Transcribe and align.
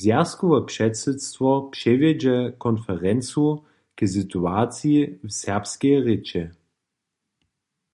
Zwjazkowe 0.00 0.58
předsydstwo 0.70 1.50
přewjedźe 1.74 2.36
konferencu 2.64 3.44
k 3.96 3.98
situaciji 4.14 4.98
serbskeje 5.40 5.96
rěče. 6.06 6.44